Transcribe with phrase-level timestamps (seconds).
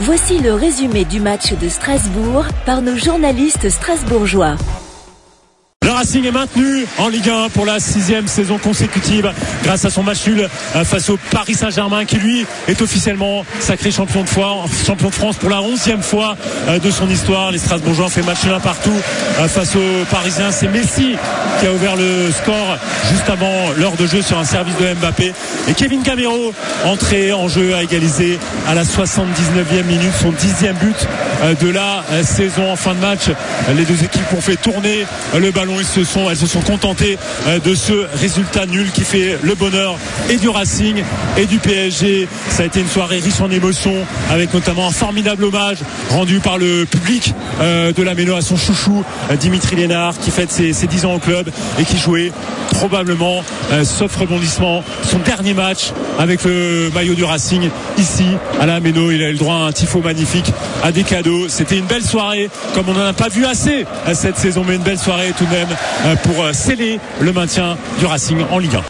[0.00, 4.56] Voici le résumé du match de Strasbourg par nos journalistes strasbourgeois.
[5.88, 9.32] Le Racing est maintenu en Ligue 1 pour la sixième saison consécutive
[9.64, 10.46] grâce à son match nul
[10.76, 14.28] euh, face au Paris Saint-Germain qui lui est officiellement sacré champion de,
[14.84, 16.36] champion de France pour la onzième fois
[16.68, 17.52] euh, de son histoire.
[17.52, 18.92] Les Strasbourgeois ont fait match nul partout
[19.40, 20.50] euh, face aux Parisiens.
[20.50, 21.16] C'est Messi
[21.58, 22.76] qui a ouvert le score
[23.10, 25.32] juste avant l'heure de jeu sur un service de Mbappé.
[25.68, 26.52] Et Kevin Gamero,
[26.84, 31.08] entré en jeu, a égalisé à la 79e minute son dixième but
[31.62, 33.30] de la saison en fin de match.
[33.74, 35.06] Les deux équipes ont fait tourner
[35.38, 39.96] le ballon elles se sont contentées euh, de ce résultat nul qui fait le bonheur
[40.28, 41.02] et du Racing
[41.36, 42.26] et du PSG.
[42.48, 43.94] Ça a été une soirée riche en émotions
[44.30, 45.78] avec notamment un formidable hommage
[46.10, 50.30] rendu par le public euh, de la Méno à son chouchou euh, Dimitri Lénard qui
[50.30, 52.32] fête ses, ses 10 ans au club et qui jouait
[52.78, 53.42] probablement,
[53.82, 58.24] sauf rebondissement, son dernier match avec le maillot du Racing ici
[58.60, 59.10] à la Méno.
[59.10, 60.52] Il a eu le droit à un tifo magnifique,
[60.84, 61.48] à des cadeaux.
[61.48, 64.82] C'était une belle soirée, comme on n'en a pas vu assez cette saison, mais une
[64.82, 65.68] belle soirée tout de même
[66.22, 68.82] pour sceller le maintien du Racing en Ligue 1.